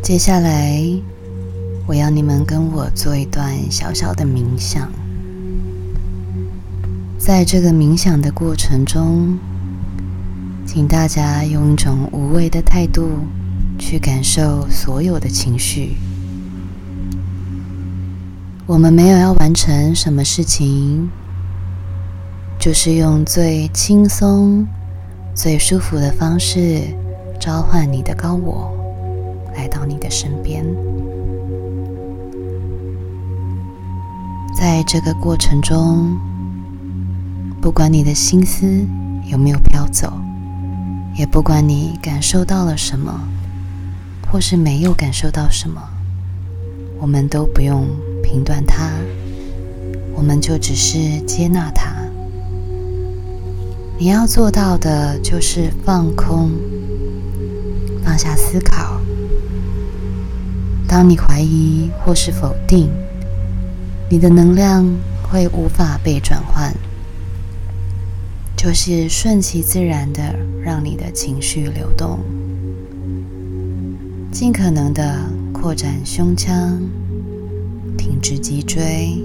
[0.00, 0.80] 接下来，
[1.86, 4.90] 我要你们跟我做一段小小的冥想。
[7.18, 9.38] 在这个冥想的过程中，
[10.64, 13.10] 请大家用一种无畏的态度
[13.78, 15.96] 去感受所有的情绪。
[18.66, 21.10] 我们没有要完成什么事情，
[22.58, 24.66] 就是用最轻松、
[25.34, 26.82] 最舒服的方式
[27.38, 28.77] 召唤你的高我
[29.58, 30.64] 来到你的身边。
[34.56, 36.16] 在这个过程中，
[37.60, 38.64] 不管你的心思
[39.26, 40.12] 有没有飘走，
[41.16, 43.12] 也不管你感受到了什么，
[44.30, 45.82] 或是没有感受到什么，
[47.00, 47.88] 我们都不用
[48.22, 48.92] 评断它，
[50.14, 51.92] 我们就只是接纳它。
[53.98, 56.52] 你要做到的就是放空，
[58.04, 59.00] 放下思考。
[60.88, 62.88] 当你怀疑或是否定，
[64.10, 64.84] 你的能量
[65.22, 66.74] 会无法被转换。
[68.56, 72.18] 就是顺其自然的让你的情绪流动，
[74.32, 75.20] 尽可能的
[75.52, 76.80] 扩展胸腔，
[77.96, 79.22] 挺直脊椎，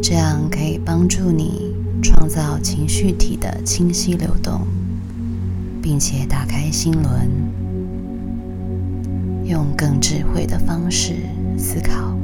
[0.00, 4.62] 这样可以帮助你创造情绪体的清晰流动，
[5.82, 7.28] 并且打开心轮，
[9.50, 11.16] 用更智慧的方式
[11.58, 12.16] 思考，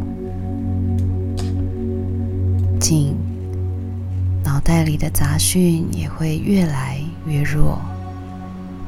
[2.79, 3.17] 静。
[4.45, 7.81] 脑袋里的杂讯也会越来越弱，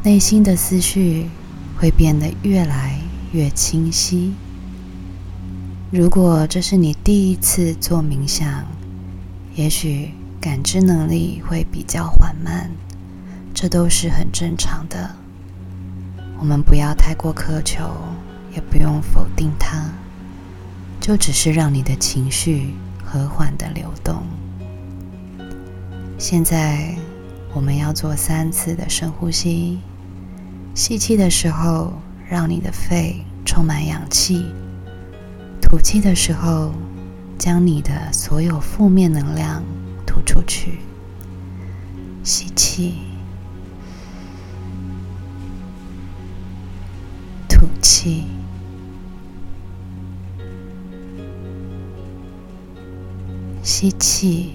[0.05, 1.27] 内心的思绪
[1.77, 3.01] 会变得越来
[3.33, 4.33] 越清晰。
[5.91, 8.65] 如果这是你第一次做冥想，
[9.57, 12.71] 也许感知能力会比较缓慢，
[13.53, 15.17] 这都是很正常的。
[16.39, 17.83] 我们不要太过苛求，
[18.59, 19.89] 也不用否定它，
[21.01, 22.75] 就只是让你的情绪
[23.05, 24.21] 和缓的流动。
[26.19, 26.93] 现在
[27.55, 29.79] 我们要做三次的深呼吸。
[30.75, 31.93] 吸气的时候，
[32.29, 34.43] 让你的肺充满氧气；
[35.61, 36.75] 吐气的时候，
[37.39, 39.63] 将你的所有负面能量
[40.05, 40.81] 吐出去。
[42.25, 42.95] 吸气，
[47.49, 48.25] 吐气，
[53.63, 54.55] 吸气。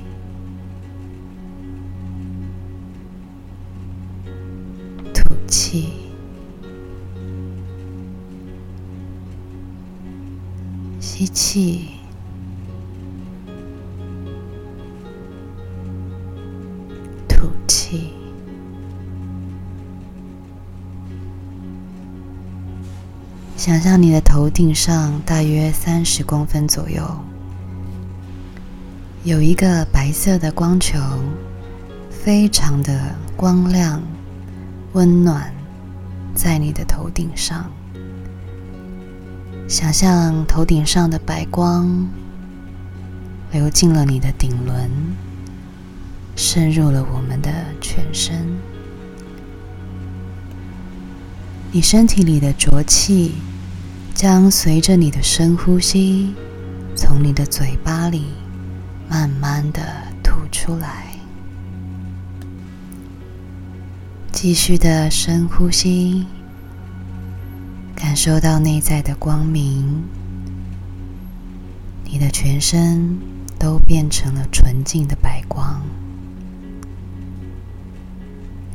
[5.13, 5.89] 吐气，
[10.99, 11.89] 吸气，
[17.27, 18.11] 吐气。
[23.55, 27.01] 想象你的头顶上大约三十公分左右，
[29.25, 30.99] 有一个白色的光球，
[32.09, 34.01] 非常的光亮。
[34.91, 35.51] 温暖
[36.35, 37.71] 在你的头顶上，
[39.67, 42.07] 想象头顶上的白光
[43.51, 44.91] 流进了你的顶轮，
[46.35, 48.35] 渗入了我们的全身。
[51.71, 53.35] 你身体里的浊气
[54.13, 56.35] 将随着你的深呼吸，
[56.93, 58.25] 从你的嘴巴里
[59.13, 59.79] 慢慢的
[60.23, 61.15] 吐出来。
[64.31, 66.25] 继续的深呼吸，
[67.93, 70.03] 感受到内在的光明，
[72.03, 73.19] 你的全身
[73.59, 75.79] 都变成了纯净的白光。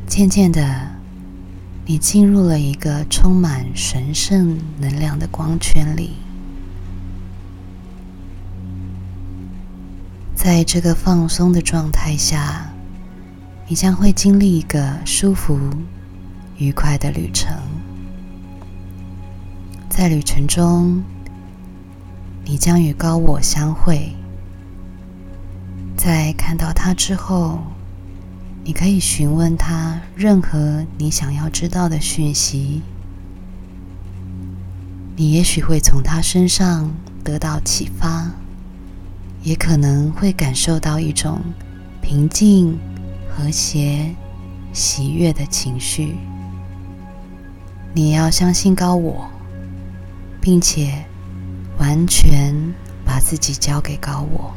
[0.06, 0.88] 渐渐的，
[1.84, 6.12] 你进入了一个充满神圣能量的光圈里。
[10.38, 12.70] 在这个放松的状态下，
[13.66, 15.58] 你将会经历一个舒服、
[16.56, 17.52] 愉快的旅程。
[19.88, 21.02] 在旅程中，
[22.44, 24.14] 你将与高我相会。
[25.96, 27.58] 在看到他之后，
[28.62, 32.82] 你可以询问他任何你想要知道的讯息。
[35.16, 38.30] 你也许会从他身上得到启发，
[39.42, 41.40] 也可能会感受到一种
[42.02, 42.78] 平静。
[43.40, 44.12] 和谐、
[44.72, 46.16] 喜悦的情绪，
[47.94, 49.28] 你要相信高我，
[50.40, 51.04] 并且
[51.78, 52.74] 完全
[53.04, 54.52] 把自己交给高我。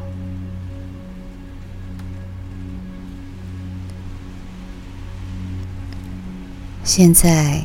[6.83, 7.63] 现在，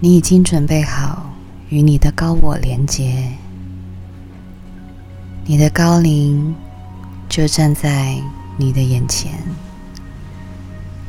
[0.00, 1.30] 你已经准备好
[1.68, 3.34] 与你的高我连接，
[5.44, 6.54] 你的高灵
[7.28, 8.16] 就站在
[8.56, 9.32] 你的眼前，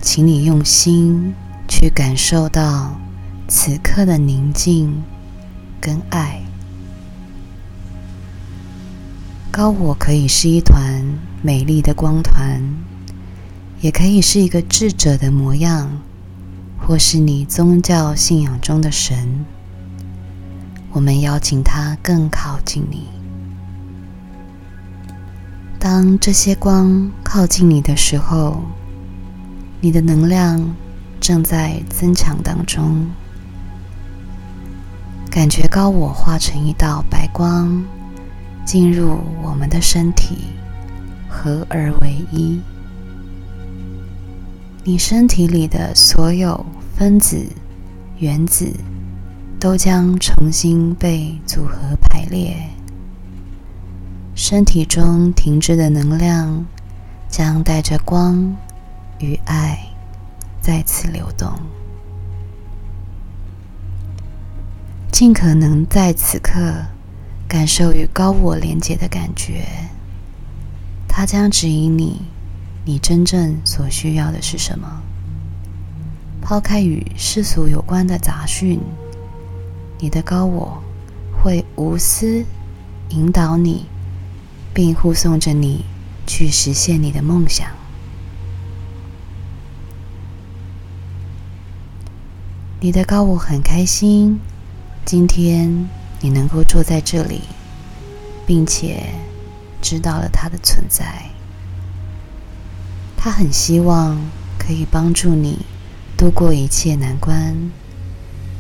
[0.02, 1.36] 请你用心
[1.68, 3.00] 去感受到
[3.48, 5.04] 此刻的宁静
[5.80, 6.42] 跟爱。
[9.52, 11.04] 高我可以是一团
[11.44, 12.60] 美丽的光团，
[13.82, 16.02] 也可以是一个智者的模样，
[16.80, 19.46] 或是你宗教信仰中的神。
[20.92, 23.08] 我们邀请他更靠近你。
[25.84, 28.62] 当这些光靠近你的时候，
[29.82, 30.74] 你的能量
[31.20, 33.06] 正在增强当中，
[35.30, 37.84] 感觉高我化成一道白光。
[38.64, 40.38] 进入我们的身体，
[41.28, 42.62] 合而为一。
[44.86, 46.66] 你身体里的所有
[46.96, 47.46] 分子、
[48.20, 48.72] 原子
[49.60, 52.56] 都将重新被组合排列，
[54.46, 56.66] 身体中停滞的能量
[57.30, 58.54] 将带着光
[59.20, 59.80] 与爱
[60.60, 61.50] 再次流动，
[65.10, 66.60] 尽可能在此刻。
[67.48, 69.66] 感受与高我连接的感觉，
[71.08, 72.24] 它将指引你，
[72.84, 75.02] 你真正所需要的是什么。
[76.42, 78.78] 抛开与世俗有关的杂讯，
[80.00, 80.84] 你的高我
[81.42, 82.44] 会无私
[83.08, 83.86] 引导你，
[84.74, 85.86] 并护送着你
[86.26, 87.68] 去实现你的梦想。
[92.80, 94.40] 你的高我很开心，
[95.06, 95.90] 今天。
[96.26, 97.42] 你能够坐在这里，
[98.48, 99.14] 并且
[99.82, 101.26] 知道了它的存在，
[103.18, 104.18] 他很希望
[104.58, 105.66] 可以帮助你
[106.16, 107.70] 度过一切难关，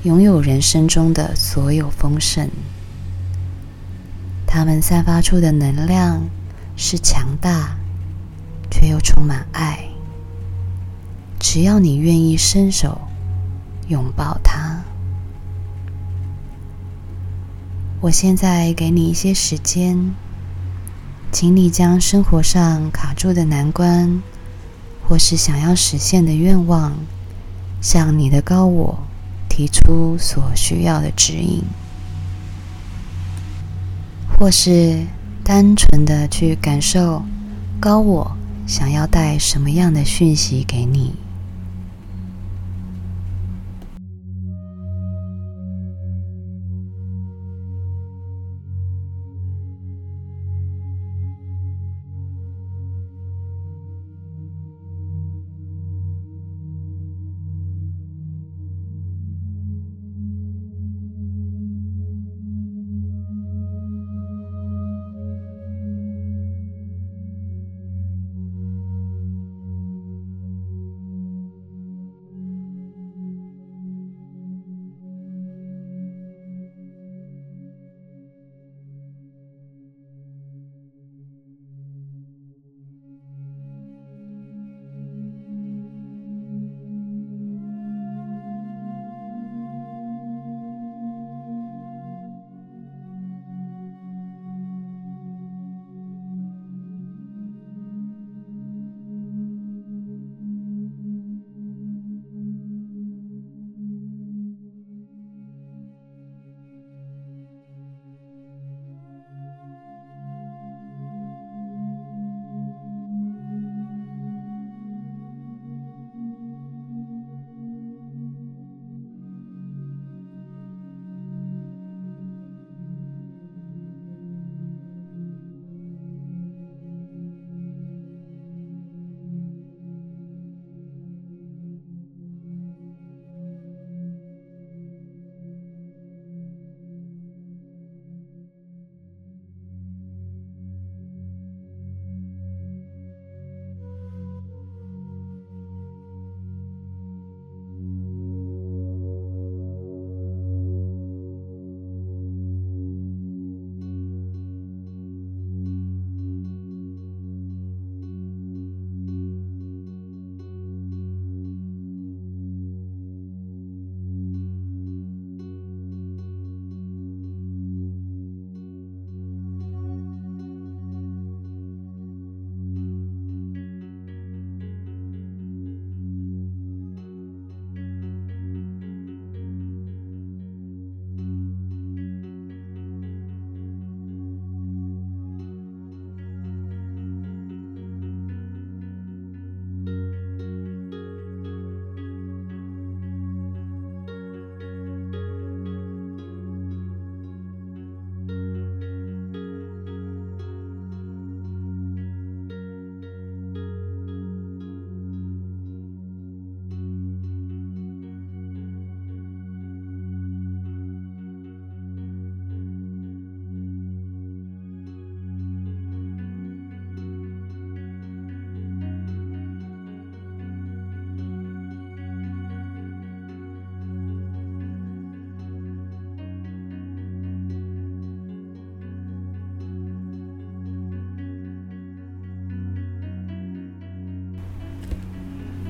[0.04, 2.50] 拥有人生中的所有丰盛。
[4.56, 6.22] 他们散发出的能量
[6.76, 7.76] 是强大，
[8.70, 9.80] 却又充满爱。
[11.40, 13.02] 只要你愿意伸手
[13.88, 14.80] 拥抱它。
[18.00, 20.14] 我现在给你一些时间，
[21.32, 24.22] 请你将生活上卡住的难关，
[25.10, 26.94] 或是想要实现的愿望，
[27.82, 29.00] 向你的高我
[29.50, 31.64] 提出所需要的指引，
[34.38, 35.06] 或是
[35.44, 37.24] 单纯的去感受
[37.80, 41.14] 高我想要带什么样的讯息给你。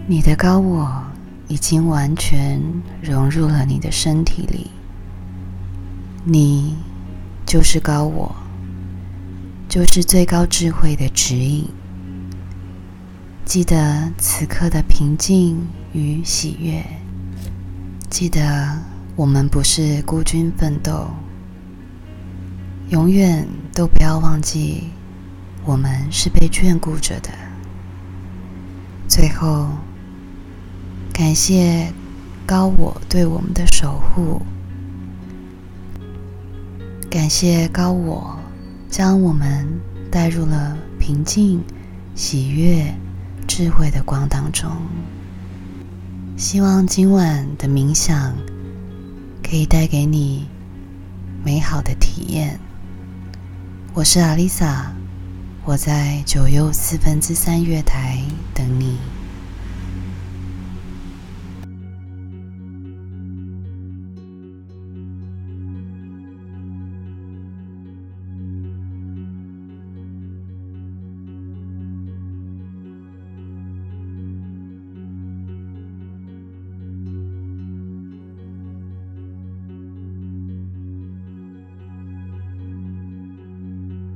[0.05, 1.01] 你的高我
[1.47, 2.61] 已经完全
[3.01, 4.69] 融入了你的身体里，
[6.25, 6.75] 你
[7.45, 8.35] 就是高我，
[9.69, 11.69] 就是最高智慧的指引。
[13.45, 16.83] 记得此刻的平静与喜悦，
[18.09, 18.77] 记得
[19.15, 21.07] 我们不是孤军奋斗，
[22.89, 24.89] 永远都不要忘记，
[25.63, 27.29] 我们是被眷顾着的。
[29.07, 29.69] 最后，
[31.13, 31.93] 感谢
[32.45, 34.41] 高我对我们的守护，
[37.09, 38.37] 感谢高我
[38.89, 39.65] 将我们
[40.11, 41.63] 带入了平静、
[42.15, 42.93] 喜悦。
[43.45, 44.71] 智慧的光当中，
[46.37, 48.33] 希望今晚的冥想
[49.43, 50.47] 可以带给你
[51.43, 52.57] 美好的体验。
[53.93, 54.93] 我是阿丽萨，
[55.65, 58.23] 我在九又四分之三月台
[58.55, 58.97] 等你。